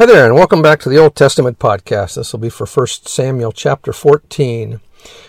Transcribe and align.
Hi 0.00 0.06
there, 0.06 0.24
and 0.24 0.34
welcome 0.34 0.62
back 0.62 0.80
to 0.80 0.88
the 0.88 0.96
Old 0.96 1.14
Testament 1.14 1.58
podcast. 1.58 2.14
This 2.14 2.32
will 2.32 2.40
be 2.40 2.48
for 2.48 2.64
1 2.66 2.86
Samuel 3.04 3.52
chapter 3.52 3.92
14. 3.92 4.80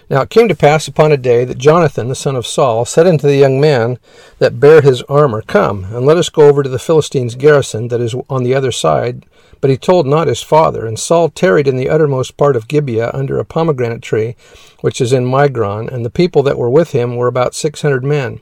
Now 0.09 0.21
it 0.21 0.29
came 0.29 0.47
to 0.47 0.55
pass 0.55 0.87
upon 0.87 1.11
a 1.11 1.17
day 1.17 1.43
that 1.43 1.57
Jonathan, 1.57 2.07
the 2.07 2.15
son 2.15 2.37
of 2.37 2.47
Saul, 2.47 2.85
said 2.85 3.05
unto 3.05 3.27
the 3.27 3.35
young 3.35 3.59
man 3.59 3.99
that 4.39 4.61
bare 4.61 4.79
his 4.81 5.01
armor, 5.09 5.41
Come, 5.41 5.83
and 5.93 6.05
let 6.05 6.15
us 6.15 6.29
go 6.29 6.47
over 6.47 6.63
to 6.63 6.69
the 6.69 6.79
Philistines' 6.79 7.35
garrison 7.35 7.89
that 7.89 7.99
is 7.99 8.15
on 8.29 8.43
the 8.43 8.55
other 8.55 8.71
side. 8.71 9.25
But 9.59 9.71
he 9.71 9.75
told 9.75 10.07
not 10.07 10.29
his 10.29 10.41
father. 10.41 10.85
And 10.85 10.97
Saul 10.97 11.27
tarried 11.27 11.67
in 11.67 11.75
the 11.75 11.89
uttermost 11.89 12.37
part 12.37 12.55
of 12.55 12.69
Gibeah 12.69 13.11
under 13.13 13.39
a 13.39 13.43
pomegranate 13.43 14.01
tree, 14.01 14.37
which 14.79 15.01
is 15.01 15.11
in 15.11 15.25
Migron, 15.25 15.89
and 15.89 16.05
the 16.05 16.09
people 16.09 16.43
that 16.43 16.57
were 16.57 16.69
with 16.69 16.93
him 16.93 17.17
were 17.17 17.27
about 17.27 17.55
six 17.55 17.81
hundred 17.81 18.05
men. 18.05 18.39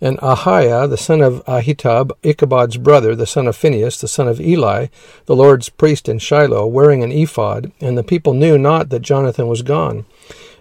And 0.00 0.18
Ahiah, 0.18 0.88
the 0.88 0.96
son 0.96 1.20
of 1.20 1.44
Ahitub, 1.46 2.12
Ichabod's 2.22 2.76
brother, 2.76 3.16
the 3.16 3.26
son 3.26 3.46
of 3.48 3.56
Phinehas, 3.56 4.00
the 4.00 4.08
son 4.08 4.28
of 4.28 4.40
Eli, 4.40 4.86
the 5.26 5.36
Lord's 5.36 5.68
priest 5.68 6.08
in 6.08 6.18
Shiloh, 6.18 6.66
wearing 6.66 7.02
an 7.02 7.10
ephod, 7.10 7.72
and 7.80 7.98
the 7.98 8.04
people 8.04 8.32
knew 8.32 8.56
not 8.56 8.90
that 8.90 9.02
Jonathan 9.02 9.48
was 9.48 9.62
gone. 9.62 10.04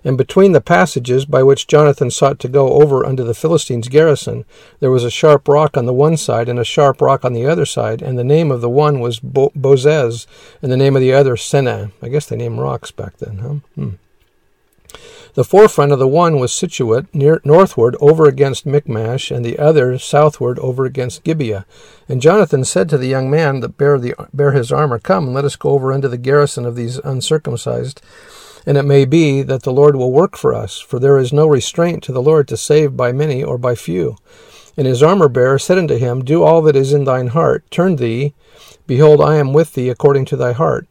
And 0.03 0.17
between 0.17 0.53
the 0.53 0.61
passages 0.61 1.25
by 1.25 1.43
which 1.43 1.67
Jonathan 1.67 2.09
sought 2.09 2.39
to 2.39 2.47
go 2.47 2.81
over 2.81 3.05
unto 3.05 3.23
the 3.23 3.33
Philistines' 3.33 3.89
garrison, 3.89 4.45
there 4.79 4.91
was 4.91 5.03
a 5.03 5.11
sharp 5.11 5.47
rock 5.47 5.75
on 5.75 5.85
the 5.85 5.93
one 5.93 6.17
side 6.17 6.47
and 6.47 6.57
a 6.57 6.63
sharp 6.63 7.01
rock 7.01 7.25
on 7.25 7.33
the 7.33 7.45
other 7.45 7.65
side, 7.65 8.01
and 8.01 8.17
the 8.17 8.23
name 8.23 8.49
of 8.49 8.61
the 8.61 8.69
one 8.69 8.99
was 8.99 9.19
Bo- 9.19 9.51
Bozez, 9.55 10.25
and 10.61 10.71
the 10.71 10.77
name 10.77 10.95
of 10.95 11.01
the 11.01 11.13
other 11.13 11.35
Seneh. 11.35 11.91
I 12.01 12.07
guess 12.07 12.25
they 12.25 12.37
named 12.37 12.59
rocks 12.59 12.89
back 12.89 13.17
then, 13.17 13.37
huh? 13.39 13.55
Hmm. 13.75 13.89
The 15.37 15.43
forefront 15.43 15.91
of 15.91 15.99
the 15.99 16.07
one 16.07 16.39
was 16.39 16.51
situate 16.51 17.13
near 17.13 17.41
northward 17.43 17.95
over 18.01 18.25
against 18.25 18.65
Michmash, 18.65 19.29
and 19.29 19.45
the 19.45 19.59
other 19.59 19.99
southward 19.99 20.57
over 20.57 20.83
against 20.83 21.23
Gibeah. 21.23 21.63
And 22.09 22.23
Jonathan 22.23 22.65
said 22.65 22.89
to 22.89 22.97
the 22.97 23.05
young 23.05 23.29
man 23.29 23.59
that 23.59 23.77
bare, 23.77 23.99
the, 23.99 24.15
bare 24.33 24.53
his 24.53 24.71
armor, 24.71 24.97
Come, 24.97 25.25
and 25.25 25.35
let 25.35 25.45
us 25.45 25.55
go 25.55 25.69
over 25.69 25.93
unto 25.93 26.07
the 26.07 26.17
garrison 26.17 26.65
of 26.65 26.75
these 26.75 26.97
uncircumcised. 26.97 28.01
And 28.65 28.79
it 28.79 28.83
may 28.85 29.05
be 29.05 29.43
that 29.43 29.61
the 29.61 29.71
Lord 29.71 29.95
will 29.95 30.11
work 30.11 30.35
for 30.35 30.55
us, 30.55 30.79
for 30.79 30.97
there 30.97 31.19
is 31.19 31.31
no 31.31 31.45
restraint 31.45 32.01
to 32.05 32.11
the 32.11 32.19
Lord 32.19 32.47
to 32.47 32.57
save 32.57 32.97
by 32.97 33.11
many 33.11 33.43
or 33.43 33.59
by 33.59 33.75
few. 33.75 34.17
And 34.75 34.87
his 34.87 35.03
armor 35.03 35.29
bearer 35.29 35.59
said 35.59 35.77
unto 35.77 35.97
him, 35.97 36.25
Do 36.25 36.41
all 36.41 36.63
that 36.63 36.75
is 36.75 36.93
in 36.93 37.03
thine 37.03 37.27
heart. 37.27 37.63
Turn 37.69 37.97
thee. 37.97 38.33
Behold, 38.87 39.21
I 39.21 39.35
am 39.35 39.53
with 39.53 39.75
thee 39.75 39.89
according 39.89 40.25
to 40.25 40.35
thy 40.35 40.53
heart. 40.53 40.87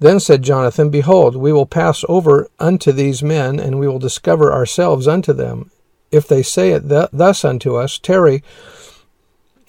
Then 0.00 0.20
said 0.20 0.42
Jonathan, 0.42 0.90
Behold, 0.90 1.34
we 1.34 1.52
will 1.52 1.66
pass 1.66 2.04
over 2.08 2.48
unto 2.58 2.92
these 2.92 3.22
men, 3.22 3.58
and 3.58 3.78
we 3.78 3.88
will 3.88 3.98
discover 3.98 4.52
ourselves 4.52 5.08
unto 5.08 5.32
them. 5.32 5.70
If 6.10 6.28
they 6.28 6.42
say 6.42 6.70
it 6.70 6.88
th- 6.88 7.08
thus 7.12 7.44
unto 7.44 7.76
us, 7.76 7.98
Tarry 7.98 8.42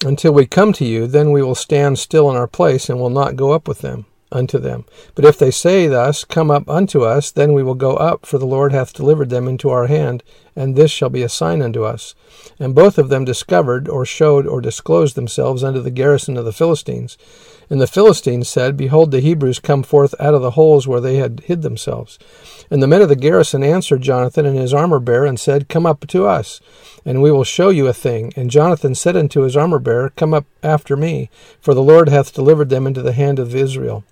until 0.04 0.32
we 0.32 0.46
come 0.46 0.72
to 0.74 0.84
you, 0.84 1.06
then 1.06 1.30
we 1.30 1.42
will 1.42 1.54
stand 1.54 1.98
still 1.98 2.30
in 2.30 2.36
our 2.36 2.46
place, 2.46 2.88
and 2.88 2.98
will 2.98 3.10
not 3.10 3.36
go 3.36 3.52
up 3.52 3.68
with 3.68 3.80
them 3.80 4.06
unto 4.32 4.58
them. 4.58 4.84
But 5.14 5.24
if 5.24 5.38
they 5.38 5.50
say 5.50 5.88
thus, 5.88 6.24
Come 6.24 6.50
up 6.50 6.68
unto 6.68 7.02
us, 7.02 7.30
then 7.30 7.52
we 7.52 7.62
will 7.62 7.74
go 7.74 7.96
up, 7.96 8.24
for 8.24 8.38
the 8.38 8.46
Lord 8.46 8.72
hath 8.72 8.94
delivered 8.94 9.30
them 9.30 9.48
into 9.48 9.68
our 9.68 9.88
hand, 9.88 10.22
and 10.56 10.76
this 10.76 10.90
shall 10.90 11.08
be 11.08 11.22
a 11.22 11.28
sign 11.28 11.62
unto 11.62 11.84
us. 11.84 12.14
And 12.58 12.74
both 12.74 12.98
of 12.98 13.08
them 13.08 13.24
discovered, 13.24 13.88
or 13.88 14.04
showed, 14.04 14.46
or 14.46 14.60
disclosed 14.60 15.14
themselves 15.14 15.64
unto 15.64 15.80
the 15.80 15.90
garrison 15.90 16.36
of 16.36 16.44
the 16.44 16.52
Philistines. 16.52 17.16
And 17.70 17.80
the 17.80 17.86
Philistines 17.86 18.48
said, 18.48 18.76
Behold, 18.76 19.10
the 19.12 19.20
Hebrews 19.20 19.60
come 19.60 19.82
forth 19.84 20.14
out 20.18 20.34
of 20.34 20.42
the 20.42 20.52
holes 20.52 20.88
where 20.88 21.00
they 21.00 21.16
had 21.16 21.40
hid 21.46 21.62
themselves. 21.62 22.18
And 22.70 22.82
the 22.82 22.88
men 22.88 23.00
of 23.00 23.08
the 23.08 23.16
garrison 23.16 23.62
answered 23.62 24.02
Jonathan 24.02 24.44
and 24.44 24.58
his 24.58 24.74
armor 24.74 24.98
bearer, 24.98 25.24
and 25.24 25.38
said, 25.38 25.68
Come 25.68 25.86
up 25.86 26.06
to 26.08 26.26
us, 26.26 26.60
and 27.04 27.22
we 27.22 27.30
will 27.30 27.44
show 27.44 27.68
you 27.68 27.86
a 27.86 27.92
thing. 27.92 28.32
And 28.34 28.50
Jonathan 28.50 28.94
said 28.94 29.16
unto 29.16 29.42
his 29.42 29.56
armor 29.56 29.78
bearer, 29.78 30.12
Come 30.16 30.34
up 30.34 30.46
after 30.62 30.96
me, 30.96 31.30
for 31.60 31.72
the 31.72 31.82
Lord 31.82 32.08
hath 32.08 32.34
delivered 32.34 32.70
them 32.70 32.86
into 32.86 33.02
the 33.02 33.12
hand 33.12 33.38
of 33.38 33.54
Israel. 33.54 34.04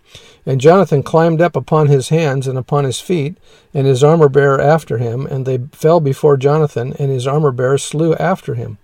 And 0.49 0.63
Jonathan 0.63 1.03
climbed 1.03 1.43
up 1.43 1.55
upon 1.55 1.89
his 1.89 2.09
hands 2.09 2.47
and 2.47 2.57
upon 2.57 2.85
his 2.85 3.01
feet, 3.01 3.37
and 3.75 3.87
his 3.87 4.03
armor 4.03 4.31
bearer 4.31 4.59
after 4.59 4.97
him, 4.97 5.27
and 5.27 5.45
they 5.45 5.59
fell 5.73 6.01
before 6.01 6.39
Jonathan, 6.39 6.95
and 6.99 7.11
his 7.11 7.27
armor 7.27 7.53
bearer 7.53 7.77
slew 7.77 8.15
after 8.15 8.55
him. 8.55 8.79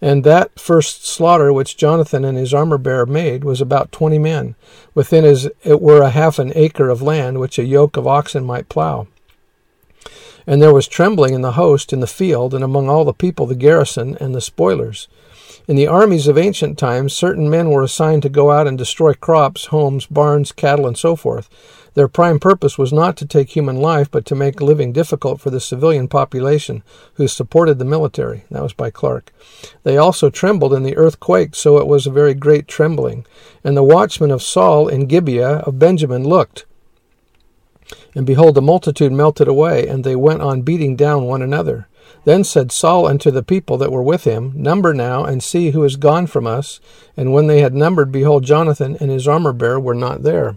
And 0.00 0.22
that 0.22 0.60
first 0.60 1.04
slaughter 1.04 1.52
which 1.52 1.76
Jonathan 1.76 2.24
and 2.24 2.38
his 2.38 2.54
armor 2.54 2.78
bearer 2.78 3.06
made 3.06 3.42
was 3.42 3.60
about 3.60 3.90
twenty 3.90 4.20
men. 4.20 4.54
Within 4.94 5.24
as 5.24 5.50
it 5.64 5.80
were 5.80 6.00
a 6.00 6.10
half 6.10 6.38
an 6.38 6.52
acre 6.54 6.88
of 6.88 7.02
land 7.02 7.40
which 7.40 7.58
a 7.58 7.64
yoke 7.64 7.96
of 7.96 8.06
oxen 8.06 8.44
might 8.44 8.68
plow. 8.68 9.08
And 10.46 10.62
there 10.62 10.72
was 10.72 10.86
trembling 10.86 11.34
in 11.34 11.42
the 11.42 11.52
host 11.52 11.92
in 11.92 11.98
the 11.98 12.06
field, 12.06 12.54
and 12.54 12.62
among 12.62 12.88
all 12.88 13.04
the 13.04 13.12
people 13.12 13.46
the 13.46 13.56
garrison 13.56 14.16
and 14.20 14.32
the 14.32 14.40
spoilers. 14.40 15.08
In 15.68 15.76
the 15.76 15.86
armies 15.86 16.26
of 16.26 16.38
ancient 16.38 16.78
times, 16.78 17.12
certain 17.12 17.48
men 17.48 17.70
were 17.70 17.82
assigned 17.82 18.22
to 18.22 18.28
go 18.28 18.50
out 18.50 18.66
and 18.66 18.76
destroy 18.76 19.14
crops, 19.14 19.66
homes, 19.66 20.06
barns, 20.06 20.52
cattle, 20.52 20.86
and 20.86 20.98
so 20.98 21.14
forth. 21.14 21.48
Their 21.94 22.08
prime 22.08 22.38
purpose 22.38 22.78
was 22.78 22.92
not 22.92 23.16
to 23.18 23.26
take 23.26 23.50
human 23.50 23.76
life, 23.76 24.10
but 24.10 24.24
to 24.26 24.34
make 24.34 24.60
living 24.60 24.92
difficult 24.92 25.40
for 25.40 25.50
the 25.50 25.60
civilian 25.60 26.08
population 26.08 26.82
who 27.14 27.28
supported 27.28 27.78
the 27.78 27.84
military. 27.84 28.44
That 28.50 28.62
was 28.62 28.72
by 28.72 28.90
Clark. 28.90 29.32
They 29.82 29.96
also 29.96 30.30
trembled 30.30 30.72
in 30.72 30.82
the 30.82 30.96
earth 30.96 31.20
quaked, 31.20 31.56
so 31.56 31.78
it 31.78 31.86
was 31.86 32.06
a 32.06 32.10
very 32.10 32.34
great 32.34 32.68
trembling. 32.68 33.26
And 33.64 33.76
the 33.76 33.82
watchmen 33.82 34.30
of 34.30 34.42
Saul 34.42 34.88
in 34.88 35.06
Gibeah 35.06 35.58
of 35.58 35.78
Benjamin 35.78 36.24
looked. 36.24 36.64
And 38.14 38.24
behold, 38.24 38.54
the 38.54 38.62
multitude 38.62 39.12
melted 39.12 39.48
away, 39.48 39.86
and 39.86 40.04
they 40.04 40.16
went 40.16 40.42
on 40.42 40.62
beating 40.62 40.96
down 40.96 41.24
one 41.24 41.42
another. 41.42 41.88
Then 42.24 42.44
said 42.44 42.72
Saul 42.72 43.06
unto 43.06 43.30
the 43.30 43.42
people 43.42 43.76
that 43.78 43.92
were 43.92 44.02
with 44.02 44.24
him, 44.24 44.52
Number 44.54 44.92
now, 44.94 45.24
and 45.24 45.42
see 45.42 45.70
who 45.70 45.84
is 45.84 45.96
gone 45.96 46.26
from 46.26 46.46
us. 46.46 46.80
And 47.16 47.32
when 47.32 47.46
they 47.46 47.60
had 47.60 47.74
numbered, 47.74 48.12
behold, 48.12 48.44
Jonathan 48.44 48.96
and 49.00 49.10
his 49.10 49.26
armor 49.26 49.52
bearer 49.52 49.80
were 49.80 49.94
not 49.94 50.22
there. 50.22 50.56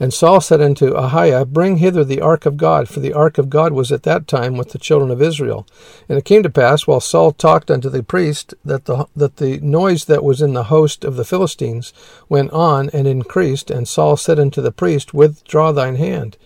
And 0.00 0.14
Saul 0.14 0.40
said 0.40 0.60
unto 0.60 0.94
Ahiah, 0.94 1.46
Bring 1.46 1.78
hither 1.78 2.04
the 2.04 2.20
ark 2.20 2.46
of 2.46 2.56
God, 2.56 2.88
for 2.88 3.00
the 3.00 3.12
ark 3.12 3.36
of 3.36 3.50
God 3.50 3.72
was 3.72 3.90
at 3.90 4.04
that 4.04 4.28
time 4.28 4.56
with 4.56 4.70
the 4.70 4.78
children 4.78 5.10
of 5.10 5.20
Israel. 5.20 5.66
And 6.08 6.16
it 6.16 6.24
came 6.24 6.44
to 6.44 6.50
pass, 6.50 6.86
while 6.86 7.00
Saul 7.00 7.32
talked 7.32 7.70
unto 7.70 7.90
the 7.90 8.02
priest, 8.02 8.54
that 8.64 8.84
the, 8.84 9.06
that 9.16 9.36
the 9.36 9.58
noise 9.58 10.04
that 10.04 10.22
was 10.22 10.40
in 10.40 10.54
the 10.54 10.64
host 10.64 11.04
of 11.04 11.16
the 11.16 11.24
Philistines 11.24 11.92
went 12.28 12.52
on 12.52 12.90
and 12.90 13.08
increased. 13.08 13.70
And 13.70 13.88
Saul 13.88 14.16
said 14.16 14.38
unto 14.38 14.62
the 14.62 14.72
priest, 14.72 15.12
Withdraw 15.12 15.72
thine 15.72 15.96
hand. 15.96 16.36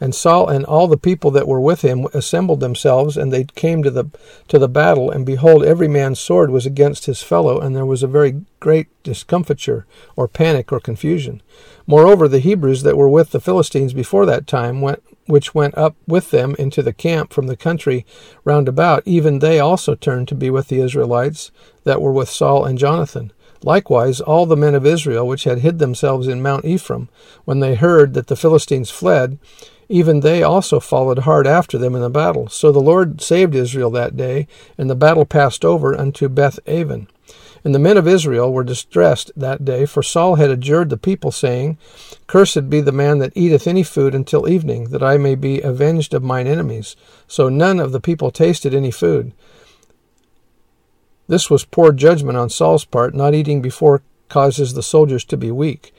And 0.00 0.14
Saul 0.14 0.48
and 0.48 0.64
all 0.64 0.86
the 0.86 0.96
people 0.96 1.30
that 1.32 1.48
were 1.48 1.60
with 1.60 1.82
him 1.82 2.06
assembled 2.14 2.60
themselves, 2.60 3.16
and 3.16 3.32
they 3.32 3.44
came 3.44 3.82
to 3.82 3.90
the 3.90 4.06
to 4.46 4.58
the 4.58 4.68
battle. 4.68 5.10
And 5.10 5.26
behold, 5.26 5.64
every 5.64 5.88
man's 5.88 6.20
sword 6.20 6.50
was 6.50 6.66
against 6.66 7.06
his 7.06 7.22
fellow, 7.22 7.58
and 7.58 7.74
there 7.74 7.86
was 7.86 8.02
a 8.02 8.08
very 8.08 8.42
great 8.60 8.86
discomfiture, 9.02 9.86
or 10.14 10.28
panic, 10.28 10.70
or 10.72 10.78
confusion. 10.78 11.42
Moreover, 11.86 12.28
the 12.28 12.38
Hebrews 12.38 12.82
that 12.82 12.97
were 12.98 13.08
with 13.08 13.30
the 13.30 13.40
Philistines 13.40 13.92
before 13.92 14.26
that 14.26 14.48
time 14.48 14.80
went 14.80 15.00
which 15.26 15.54
went 15.54 15.78
up 15.78 15.94
with 16.08 16.32
them 16.32 16.56
into 16.58 16.82
the 16.82 16.92
camp 16.92 17.32
from 17.32 17.46
the 17.46 17.56
country 17.56 18.04
round 18.44 18.66
about, 18.66 19.04
even 19.06 19.38
they 19.38 19.60
also 19.60 19.94
turned 19.94 20.26
to 20.26 20.34
be 20.34 20.50
with 20.50 20.66
the 20.66 20.80
Israelites 20.80 21.52
that 21.84 22.02
were 22.02 22.10
with 22.10 22.28
Saul 22.28 22.64
and 22.64 22.76
Jonathan. 22.76 23.30
Likewise, 23.62 24.20
all 24.20 24.46
the 24.46 24.56
men 24.56 24.74
of 24.74 24.84
Israel 24.84 25.28
which 25.28 25.44
had 25.44 25.60
hid 25.60 25.78
themselves 25.78 26.26
in 26.26 26.42
Mount 26.42 26.64
Ephraim, 26.64 27.08
when 27.44 27.60
they 27.60 27.76
heard 27.76 28.14
that 28.14 28.26
the 28.26 28.34
Philistines 28.36 28.90
fled, 28.90 29.38
even 29.88 30.18
they 30.20 30.42
also 30.42 30.80
followed 30.80 31.20
hard 31.20 31.46
after 31.46 31.78
them 31.78 31.94
in 31.94 32.00
the 32.00 32.10
battle. 32.10 32.48
So 32.48 32.72
the 32.72 32.80
Lord 32.80 33.20
saved 33.20 33.54
Israel 33.54 33.90
that 33.90 34.16
day, 34.16 34.48
and 34.76 34.90
the 34.90 34.96
battle 34.96 35.24
passed 35.24 35.64
over 35.64 35.96
unto 35.96 36.28
Beth 36.28 36.58
Aven. 36.66 37.06
And 37.64 37.74
the 37.74 37.78
men 37.78 37.96
of 37.96 38.06
Israel 38.06 38.52
were 38.52 38.64
distressed 38.64 39.30
that 39.36 39.64
day, 39.64 39.84
for 39.86 40.02
Saul 40.02 40.36
had 40.36 40.50
adjured 40.50 40.90
the 40.90 40.96
people, 40.96 41.32
saying, 41.32 41.78
Cursed 42.26 42.70
be 42.70 42.80
the 42.80 42.92
man 42.92 43.18
that 43.18 43.36
eateth 43.36 43.66
any 43.66 43.82
food 43.82 44.14
until 44.14 44.48
evening, 44.48 44.90
that 44.90 45.02
I 45.02 45.16
may 45.16 45.34
be 45.34 45.60
avenged 45.60 46.14
of 46.14 46.22
mine 46.22 46.46
enemies. 46.46 46.96
So 47.26 47.48
none 47.48 47.80
of 47.80 47.92
the 47.92 48.00
people 48.00 48.30
tasted 48.30 48.74
any 48.74 48.90
food. 48.90 49.32
This 51.26 51.50
was 51.50 51.64
poor 51.64 51.92
judgment 51.92 52.38
on 52.38 52.48
Saul's 52.48 52.84
part. 52.84 53.14
Not 53.14 53.34
eating 53.34 53.60
before 53.60 54.02
causes 54.28 54.74
the 54.74 54.82
soldiers 54.82 55.24
to 55.26 55.36
be 55.36 55.50
weak. 55.50 55.92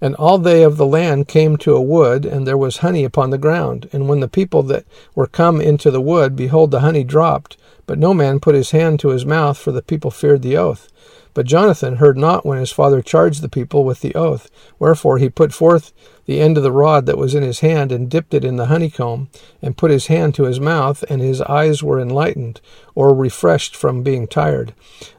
And 0.00 0.14
all 0.16 0.38
they 0.38 0.62
of 0.62 0.76
the 0.76 0.86
land 0.86 1.28
came 1.28 1.56
to 1.58 1.74
a 1.74 1.82
wood, 1.82 2.24
and 2.24 2.46
there 2.46 2.58
was 2.58 2.78
honey 2.78 3.04
upon 3.04 3.30
the 3.30 3.38
ground. 3.38 3.88
And 3.92 4.08
when 4.08 4.20
the 4.20 4.28
people 4.28 4.62
that 4.64 4.84
were 5.14 5.26
come 5.26 5.60
into 5.60 5.90
the 5.90 6.00
wood, 6.00 6.36
behold, 6.36 6.70
the 6.70 6.80
honey 6.80 7.04
dropped. 7.04 7.56
But 7.86 7.98
no 7.98 8.14
man 8.14 8.40
put 8.40 8.54
his 8.54 8.70
hand 8.70 9.00
to 9.00 9.08
his 9.08 9.26
mouth, 9.26 9.58
for 9.58 9.72
the 9.72 9.82
people 9.82 10.10
feared 10.10 10.42
the 10.42 10.56
oath. 10.56 10.88
But 11.34 11.46
Jonathan 11.46 11.96
heard 11.96 12.16
not 12.16 12.46
when 12.46 12.58
his 12.58 12.70
father 12.70 13.02
charged 13.02 13.42
the 13.42 13.48
people 13.48 13.84
with 13.84 14.00
the 14.00 14.14
oath. 14.14 14.50
Wherefore 14.78 15.18
he 15.18 15.28
put 15.28 15.52
forth 15.52 15.92
the 16.26 16.40
end 16.40 16.56
of 16.56 16.62
the 16.62 16.72
rod 16.72 17.06
that 17.06 17.18
was 17.18 17.34
in 17.34 17.42
his 17.42 17.60
hand, 17.60 17.92
and 17.92 18.10
dipped 18.10 18.34
it 18.34 18.44
in 18.44 18.56
the 18.56 18.66
honeycomb, 18.66 19.28
and 19.60 19.76
put 19.76 19.90
his 19.90 20.06
hand 20.06 20.34
to 20.34 20.44
his 20.44 20.60
mouth, 20.60 21.04
and 21.08 21.20
his 21.20 21.40
eyes 21.42 21.82
were 21.82 22.00
enlightened, 22.00 22.60
or 22.94 23.14
refreshed 23.14 23.74
from 23.74 24.02
being 24.02 24.26
tired. 24.26 24.72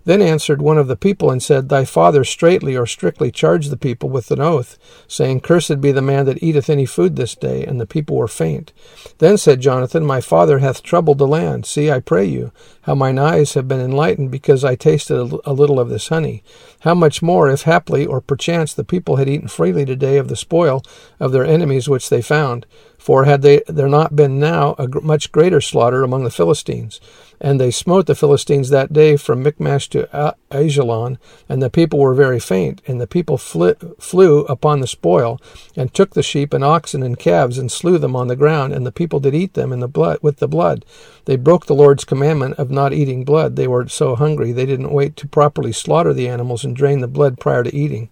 Then 0.06 0.22
answered 0.22 0.62
one 0.62 0.78
of 0.78 0.88
the 0.88 0.96
people, 0.96 1.32
and 1.32 1.42
said, 1.42 1.70
Thy 1.70 1.84
father 1.84 2.24
straitly 2.24 2.76
or 2.78 2.86
strictly 2.86 3.32
charged 3.32 3.70
the 3.70 3.78
people 3.78 4.10
with 4.10 4.32
an 4.32 4.40
oath, 4.40 4.78
saying, 5.08 5.42
Cursed 5.42 5.82
be 5.82 5.92
the 5.92 6.02
man 6.02 6.26
that 6.26 6.42
eateth 6.42 6.70
any 6.70 6.86
food 6.86 7.16
this 7.16 7.36
day. 7.36 7.66
And 7.66 7.82
the 7.82 7.88
people 7.88 8.16
were 8.16 8.28
faint. 8.28 8.72
Then 9.18 9.38
said 9.38 9.62
Jonathan, 9.62 10.06
My 10.06 10.22
father 10.22 10.60
hath 10.60 10.84
troubled 10.84 11.18
the 11.18 11.28
land. 11.28 11.66
See, 11.66 11.92
I 11.92 12.00
pray 12.00 12.26
you, 12.26 12.52
how 12.84 12.96
mine 12.96 13.18
eyes 13.18 13.56
have 13.56 13.68
been 13.68 13.82
enlightened, 13.82 14.32
because 14.32 14.64
I 14.64 14.76
tasted 14.76 15.18
a 15.18 15.54
little 15.54 15.80
of 15.80 15.90
this 15.90 16.10
honey. 16.10 16.44
How 16.82 16.94
much 16.94 17.22
more, 17.22 17.50
if 17.50 17.64
haply 17.64 18.06
or 18.06 18.22
perchance 18.22 18.74
the 18.74 18.84
people 18.84 19.16
had 19.16 19.28
eaten 19.28 19.48
freely 19.48 19.86
today 19.86 20.18
of 20.18 20.28
the 20.28 20.36
spoil 20.36 20.84
of 21.20 21.32
their 21.32 21.46
enemies 21.46 21.90
which 21.90 22.10
they 22.10 22.22
found? 22.22 22.66
For 22.98 23.26
had 23.26 23.44
they, 23.44 23.62
there 23.68 23.88
not 23.88 24.16
been 24.16 24.40
now 24.40 24.74
a 24.80 24.88
much 25.02 25.32
greater 25.32 25.62
slaughter 25.62 26.02
among 26.02 26.24
the 26.24 26.32
Philistines? 26.32 27.00
And 27.40 27.60
they 27.60 27.70
smote 27.70 28.08
the 28.08 28.16
Philistines 28.16 28.70
that 28.70 28.94
day 28.94 29.18
from 29.18 29.44
Michmash 29.44 29.90
to 29.90 30.34
Aijalon, 30.50 31.18
and 31.48 31.62
the 31.62 31.70
people 31.70 32.00
were 32.00 32.16
very 32.16 32.40
faint. 32.40 32.82
And 32.88 33.00
the 33.00 33.06
people 33.06 33.38
flew 33.38 34.42
upon 34.46 34.80
the 34.80 34.88
spoil, 34.88 35.40
and 35.76 35.94
took 35.94 36.14
the 36.14 36.24
sheep 36.24 36.54
and 36.54 36.64
oxen 36.64 37.04
and 37.04 37.20
calves, 37.20 37.58
and 37.58 37.72
slew 37.72 37.98
them 37.98 38.16
on 38.16 38.28
the 38.28 38.36
ground. 38.36 38.74
And 38.74 38.86
the 38.86 38.92
people 38.92 39.20
did 39.20 39.36
eat 39.36 39.54
them 39.54 39.72
in 39.72 39.82
the 39.82 39.88
blood 39.88 40.18
with 40.22 40.38
the 40.38 40.48
blood. 40.48 40.86
They 41.26 41.36
broke 41.36 41.66
the 41.66 41.76
Lord's 41.76 42.06
commandment 42.06 42.56
of 42.56 42.72
not 42.72 42.94
eating 42.94 43.26
blood. 43.26 43.56
They 43.56 43.68
were 43.68 43.88
so 43.88 44.16
hungry 44.16 44.52
they 44.52 44.66
didn't 44.66 44.92
wait 44.92 45.16
to 45.18 45.28
properly 45.28 45.74
slaughter 45.74 46.14
the 46.14 46.30
animals 46.30 46.64
and 46.64 46.76
drain 46.76 47.02
the 47.02 47.08
blood 47.08 47.40
prior 47.40 47.64
to 47.64 47.76
eating. 47.76 48.10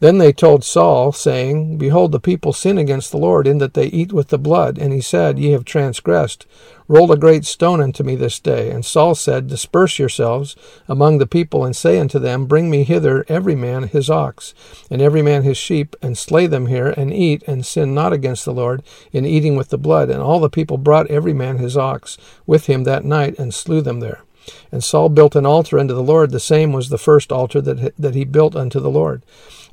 Then 0.00 0.18
they 0.18 0.32
told 0.32 0.62
Saul, 0.62 1.10
saying, 1.10 1.76
Behold, 1.76 2.12
the 2.12 2.20
people 2.20 2.52
sin 2.52 2.78
against 2.78 3.10
the 3.10 3.18
Lord, 3.18 3.48
in 3.48 3.58
that 3.58 3.74
they 3.74 3.86
eat 3.86 4.12
with 4.12 4.28
the 4.28 4.38
blood. 4.38 4.78
And 4.78 4.92
he 4.92 5.00
said, 5.00 5.38
Ye 5.40 5.50
have 5.50 5.64
transgressed. 5.64 6.46
Roll 6.86 7.10
a 7.10 7.18
great 7.18 7.44
stone 7.44 7.80
unto 7.80 8.04
me 8.04 8.14
this 8.14 8.38
day. 8.38 8.70
And 8.70 8.84
Saul 8.84 9.16
said, 9.16 9.48
Disperse 9.48 9.98
yourselves 9.98 10.54
among 10.86 11.18
the 11.18 11.26
people, 11.26 11.64
and 11.64 11.74
say 11.74 11.98
unto 11.98 12.20
them, 12.20 12.46
Bring 12.46 12.70
me 12.70 12.84
hither 12.84 13.24
every 13.28 13.56
man 13.56 13.84
his 13.84 14.08
ox, 14.08 14.54
and 14.88 15.02
every 15.02 15.20
man 15.20 15.42
his 15.42 15.58
sheep, 15.58 15.96
and 16.00 16.16
slay 16.16 16.46
them 16.46 16.66
here, 16.66 16.94
and 16.96 17.12
eat, 17.12 17.42
and 17.48 17.66
sin 17.66 17.92
not 17.92 18.12
against 18.12 18.44
the 18.44 18.54
Lord 18.54 18.84
in 19.12 19.26
eating 19.26 19.56
with 19.56 19.70
the 19.70 19.78
blood. 19.78 20.10
And 20.10 20.22
all 20.22 20.38
the 20.38 20.48
people 20.48 20.78
brought 20.78 21.10
every 21.10 21.34
man 21.34 21.58
his 21.58 21.76
ox 21.76 22.16
with 22.46 22.66
him 22.66 22.84
that 22.84 23.04
night, 23.04 23.36
and 23.36 23.52
slew 23.52 23.80
them 23.80 23.98
there. 23.98 24.22
And 24.70 24.82
Saul 24.84 25.08
built 25.08 25.36
an 25.36 25.44
altar 25.44 25.78
unto 25.78 25.92
the 25.92 26.02
Lord. 26.02 26.30
The 26.30 26.40
same 26.40 26.72
was 26.72 26.88
the 26.88 26.98
first 26.98 27.32
altar 27.32 27.60
that, 27.60 27.94
that 27.98 28.14
he 28.14 28.24
built 28.24 28.54
unto 28.56 28.80
the 28.80 28.90
Lord. 28.90 29.22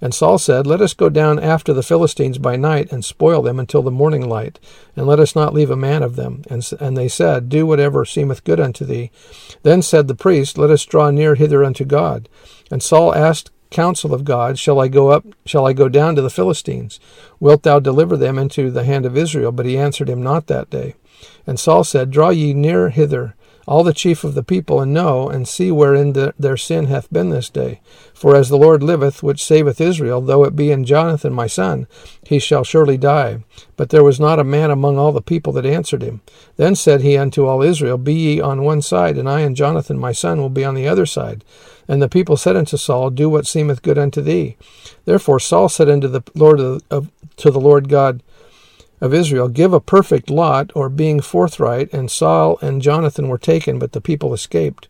And 0.01 0.13
Saul 0.13 0.37
said, 0.37 0.67
Let 0.67 0.81
us 0.81 0.93
go 0.93 1.09
down 1.09 1.39
after 1.39 1.73
the 1.73 1.83
Philistines 1.83 2.37
by 2.37 2.55
night 2.55 2.91
and 2.91 3.03
spoil 3.03 3.41
them 3.41 3.59
until 3.59 3.81
the 3.81 3.91
morning 3.91 4.27
light, 4.27 4.59
and 4.95 5.07
let 5.07 5.19
us 5.19 5.35
not 5.35 5.53
leave 5.53 5.69
a 5.69 5.75
man 5.75 6.03
of 6.03 6.15
them. 6.15 6.43
And, 6.49 6.69
and 6.79 6.97
they 6.97 7.07
said, 7.07 7.49
Do 7.49 7.65
whatever 7.65 8.05
seemeth 8.05 8.43
good 8.43 8.59
unto 8.59 8.85
thee. 8.85 9.11
Then 9.63 9.81
said 9.81 10.07
the 10.07 10.15
priest, 10.15 10.57
Let 10.57 10.69
us 10.69 10.85
draw 10.85 11.11
near 11.11 11.35
hither 11.35 11.63
unto 11.63 11.85
God. 11.85 12.27
And 12.69 12.83
Saul 12.83 13.15
asked 13.15 13.51
counsel 13.71 14.13
of 14.13 14.25
God, 14.25 14.57
Shall 14.59 14.79
I 14.79 14.87
go 14.87 15.09
up, 15.09 15.25
shall 15.45 15.65
I 15.65 15.73
go 15.73 15.89
down 15.89 16.15
to 16.15 16.21
the 16.21 16.29
Philistines? 16.29 16.99
Wilt 17.39 17.63
thou 17.63 17.79
deliver 17.79 18.17
them 18.17 18.37
into 18.37 18.71
the 18.71 18.83
hand 18.83 19.05
of 19.05 19.17
Israel? 19.17 19.51
But 19.51 19.65
he 19.65 19.77
answered 19.77 20.09
him 20.09 20.21
not 20.21 20.47
that 20.47 20.69
day. 20.69 20.95
And 21.47 21.59
Saul 21.59 21.83
said, 21.83 22.11
Draw 22.11 22.29
ye 22.29 22.53
near 22.53 22.89
hither 22.89 23.35
all 23.67 23.83
the 23.83 23.93
chief 23.93 24.23
of 24.23 24.35
the 24.35 24.43
people, 24.43 24.79
and 24.79 24.93
know, 24.93 25.27
and 25.27 25.47
see 25.47 25.71
wherein 25.71 26.13
the, 26.13 26.33
their 26.37 26.57
sin 26.57 26.85
hath 26.87 27.11
been 27.11 27.29
this 27.29 27.49
day. 27.49 27.81
For 28.13 28.35
as 28.35 28.49
the 28.49 28.57
Lord 28.57 28.83
liveth, 28.83 29.23
which 29.23 29.43
saveth 29.43 29.81
Israel, 29.81 30.21
though 30.21 30.43
it 30.43 30.55
be 30.55 30.71
in 30.71 30.85
Jonathan 30.85 31.33
my 31.33 31.47
son, 31.47 31.87
he 32.23 32.39
shall 32.39 32.63
surely 32.63 32.97
die. 32.97 33.43
But 33.75 33.89
there 33.89 34.03
was 34.03 34.19
not 34.19 34.39
a 34.39 34.43
man 34.43 34.71
among 34.71 34.97
all 34.97 35.11
the 35.11 35.21
people 35.21 35.51
that 35.53 35.65
answered 35.65 36.01
him. 36.01 36.21
Then 36.57 36.75
said 36.75 37.01
he 37.01 37.17
unto 37.17 37.45
all 37.45 37.61
Israel, 37.61 37.97
Be 37.97 38.13
ye 38.13 38.41
on 38.41 38.63
one 38.63 38.81
side, 38.81 39.17
and 39.17 39.29
I 39.29 39.41
and 39.41 39.55
Jonathan 39.55 39.97
my 39.97 40.11
son 40.11 40.39
will 40.39 40.49
be 40.49 40.65
on 40.65 40.75
the 40.75 40.87
other 40.87 41.05
side. 41.05 41.43
And 41.87 42.01
the 42.01 42.09
people 42.09 42.37
said 42.37 42.55
unto 42.55 42.77
Saul, 42.77 43.09
Do 43.09 43.29
what 43.29 43.45
seemeth 43.45 43.81
good 43.81 43.97
unto 43.97 44.21
thee. 44.21 44.57
Therefore 45.05 45.39
Saul 45.39 45.69
said 45.69 45.89
unto 45.89 46.07
the 46.07 46.23
Lord 46.33 46.59
of, 46.59 46.81
of, 46.89 47.11
to 47.37 47.51
the 47.51 47.59
Lord 47.59 47.89
God, 47.89 48.23
of 49.01 49.13
Israel, 49.13 49.47
give 49.47 49.73
a 49.73 49.79
perfect 49.79 50.29
lot, 50.29 50.71
or 50.75 50.89
being 50.89 51.19
forthright, 51.19 51.91
and 51.93 52.09
Saul 52.09 52.57
and 52.61 52.81
Jonathan 52.81 53.27
were 53.27 53.37
taken, 53.37 53.79
but 53.79 53.91
the 53.91 54.01
people 54.01 54.33
escaped. 54.33 54.87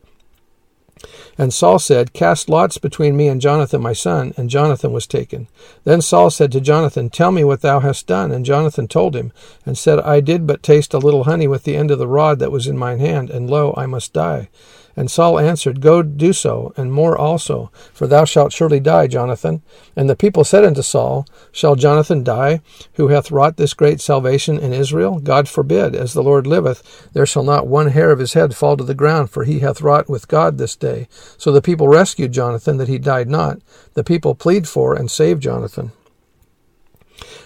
And 1.37 1.53
Saul 1.53 1.79
said, 1.79 2.13
Cast 2.13 2.47
lots 2.47 2.77
between 2.77 3.17
me 3.17 3.27
and 3.27 3.41
Jonathan 3.41 3.81
my 3.81 3.93
son, 3.93 4.33
and 4.37 4.49
Jonathan 4.49 4.93
was 4.93 5.05
taken. 5.05 5.47
Then 5.83 6.01
Saul 6.01 6.29
said 6.29 6.51
to 6.53 6.61
Jonathan, 6.61 7.09
Tell 7.09 7.31
me 7.31 7.43
what 7.43 7.61
thou 7.61 7.81
hast 7.81 8.07
done. 8.07 8.31
And 8.31 8.45
Jonathan 8.45 8.87
told 8.87 9.15
him, 9.15 9.33
and 9.65 9.77
said, 9.77 9.99
I 9.99 10.21
did 10.21 10.47
but 10.47 10.63
taste 10.63 10.93
a 10.93 10.97
little 10.97 11.25
honey 11.25 11.47
with 11.47 11.63
the 11.63 11.75
end 11.75 11.91
of 11.91 11.99
the 11.99 12.07
rod 12.07 12.39
that 12.39 12.51
was 12.51 12.67
in 12.67 12.77
mine 12.77 12.99
hand, 12.99 13.29
and 13.29 13.49
lo, 13.49 13.73
I 13.75 13.85
must 13.85 14.13
die. 14.13 14.49
And 14.95 15.11
Saul 15.11 15.39
answered, 15.39 15.81
Go 15.81 16.01
do 16.01 16.31
so, 16.31 16.73
and 16.77 16.91
more 16.91 17.17
also, 17.17 17.69
for 17.93 18.07
thou 18.07 18.23
shalt 18.23 18.53
surely 18.53 18.79
die, 18.79 19.07
Jonathan. 19.07 19.61
And 19.95 20.09
the 20.09 20.15
people 20.15 20.43
said 20.43 20.63
unto 20.63 20.81
Saul, 20.81 21.27
Shall 21.51 21.75
Jonathan 21.75 22.23
die, 22.23 22.61
who 22.93 23.09
hath 23.09 23.31
wrought 23.31 23.57
this 23.57 23.73
great 23.73 23.99
salvation 23.99 24.57
in 24.57 24.73
Israel? 24.73 25.19
God 25.19 25.49
forbid, 25.49 25.95
as 25.95 26.13
the 26.13 26.23
Lord 26.23 26.47
liveth, 26.47 27.11
there 27.13 27.25
shall 27.25 27.43
not 27.43 27.67
one 27.67 27.87
hair 27.87 28.11
of 28.11 28.19
his 28.19 28.33
head 28.33 28.55
fall 28.55 28.77
to 28.77 28.83
the 28.83 28.95
ground, 28.95 29.29
for 29.29 29.43
he 29.43 29.59
hath 29.59 29.81
wrought 29.81 30.09
with 30.09 30.27
God 30.27 30.57
this 30.57 30.75
day. 30.75 31.07
So 31.37 31.51
the 31.51 31.61
people 31.61 31.87
rescued 31.87 32.31
Jonathan, 32.31 32.77
that 32.77 32.87
he 32.87 32.97
died 32.97 33.29
not. 33.29 33.59
The 33.95 34.03
people 34.03 34.35
plead 34.35 34.67
for 34.67 34.95
and 34.95 35.11
save 35.11 35.39
Jonathan. 35.39 35.91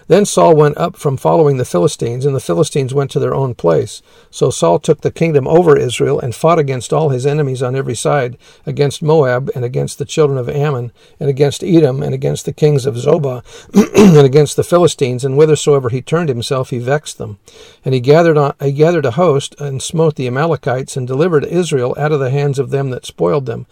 Then 0.10 0.26
Saul 0.26 0.56
went 0.56 0.76
up 0.76 0.96
from 0.96 1.18
following 1.18 1.58
the 1.58 1.66
Philistines, 1.66 2.26
and 2.26 2.36
the 2.36 2.40
Philistines 2.40 2.96
went 2.96 3.12
to 3.12 3.20
their 3.20 3.36
own 3.36 3.54
place. 3.54 4.02
So 4.32 4.50
Saul 4.50 4.80
took 4.80 5.02
the 5.02 5.12
kingdom 5.12 5.48
over 5.48 5.78
Israel, 5.78 6.20
and 6.20 6.34
fought 6.34 6.58
against 6.58 6.92
all 6.92 7.10
his 7.10 7.28
enemies 7.28 7.62
on 7.62 7.76
every 7.76 7.94
side, 7.94 8.36
against 8.66 9.04
Moab, 9.04 9.52
and 9.54 9.64
against 9.64 10.00
the 10.00 10.06
children 10.06 10.40
of 10.40 10.50
Ammon, 10.50 10.92
and 11.20 11.30
against 11.30 11.64
Edom, 11.64 12.02
and 12.02 12.16
against 12.16 12.46
the 12.46 12.52
kings 12.52 12.88
of 12.88 12.96
Zobah, 12.96 13.44
and 14.18 14.26
against 14.26 14.56
the 14.56 14.64
Philistines, 14.64 15.24
and 15.24 15.36
whithersoever 15.36 15.90
he 15.90 16.02
turned 16.02 16.30
himself, 16.30 16.72
he 16.72 16.80
vexed 16.80 17.20
them. 17.20 17.38
And 17.86 17.94
he 17.94 18.00
gathered, 18.00 18.36
on, 18.36 18.56
he 18.60 18.72
gathered 18.72 19.06
a 19.06 19.12
host, 19.12 19.54
and 19.60 19.80
smote 19.80 20.16
the 20.16 20.26
Amalekites, 20.26 20.98
and 20.98 21.06
delivered 21.06 21.46
Israel 21.46 21.94
out 22.00 22.12
of 22.12 22.20
the 22.20 22.32
hands 22.32 22.58
of 22.58 22.72
them 22.72 22.90
that 22.90 23.06
spoiled 23.06 23.46
them. 23.46 23.68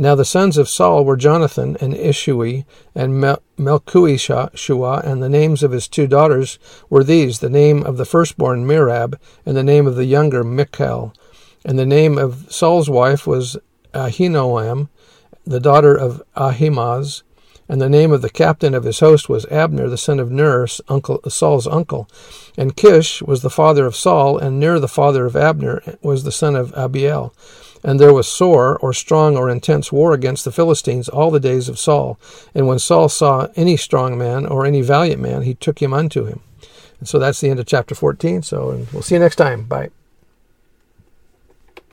Now 0.00 0.14
the 0.14 0.24
sons 0.24 0.56
of 0.56 0.66
Saul 0.66 1.04
were 1.04 1.18
Jonathan 1.18 1.76
and 1.78 1.92
Ishui 1.92 2.64
and 2.94 3.20
Mel- 3.20 3.42
Melchishua, 3.58 5.04
and 5.04 5.22
the 5.22 5.28
names 5.28 5.62
of 5.62 5.72
his 5.72 5.88
two 5.88 6.06
daughters 6.06 6.58
were 6.88 7.04
these: 7.04 7.40
the 7.40 7.50
name 7.50 7.82
of 7.82 7.98
the 7.98 8.06
firstborn 8.06 8.66
Merab, 8.66 9.16
and 9.44 9.54
the 9.54 9.62
name 9.62 9.86
of 9.86 9.96
the 9.96 10.06
younger 10.06 10.42
Michal. 10.42 11.12
And 11.66 11.78
the 11.78 11.84
name 11.84 12.16
of 12.16 12.46
Saul's 12.50 12.88
wife 12.88 13.26
was 13.26 13.58
Ahinoam, 13.92 14.88
the 15.44 15.60
daughter 15.60 15.94
of 15.94 16.22
Ahimaaz. 16.34 17.22
And 17.68 17.78
the 17.78 17.90
name 17.90 18.10
of 18.10 18.22
the 18.22 18.30
captain 18.30 18.72
of 18.74 18.84
his 18.84 19.00
host 19.00 19.28
was 19.28 19.44
Abner, 19.50 19.86
the 19.90 19.98
son 19.98 20.18
of 20.18 20.30
Ner, 20.30 20.66
uncle, 20.88 21.20
Saul's 21.28 21.66
uncle. 21.66 22.08
And 22.56 22.74
Kish 22.74 23.20
was 23.20 23.42
the 23.42 23.50
father 23.50 23.84
of 23.84 23.94
Saul, 23.94 24.38
and 24.38 24.58
Ner, 24.58 24.78
the 24.78 24.88
father 24.88 25.26
of 25.26 25.36
Abner, 25.36 25.82
was 26.02 26.24
the 26.24 26.32
son 26.32 26.56
of 26.56 26.72
Abiel. 26.72 27.34
And 27.82 27.98
there 27.98 28.12
was 28.12 28.28
sore, 28.28 28.76
or 28.78 28.92
strong, 28.92 29.36
or 29.36 29.48
intense 29.48 29.90
war 29.90 30.12
against 30.12 30.44
the 30.44 30.52
Philistines 30.52 31.08
all 31.08 31.30
the 31.30 31.40
days 31.40 31.68
of 31.68 31.78
Saul. 31.78 32.18
And 32.54 32.66
when 32.66 32.78
Saul 32.78 33.08
saw 33.08 33.48
any 33.56 33.76
strong 33.76 34.18
man 34.18 34.46
or 34.46 34.66
any 34.66 34.82
valiant 34.82 35.20
man, 35.20 35.42
he 35.42 35.54
took 35.54 35.80
him 35.80 35.94
unto 35.94 36.24
him. 36.24 36.40
And 36.98 37.08
so 37.08 37.18
that's 37.18 37.40
the 37.40 37.48
end 37.48 37.58
of 37.58 37.66
chapter 37.66 37.94
14. 37.94 38.42
So, 38.42 38.70
and 38.70 38.86
we'll 38.92 39.02
see 39.02 39.14
you 39.14 39.20
next 39.20 39.36
time. 39.36 39.64
Bye. 39.64 39.90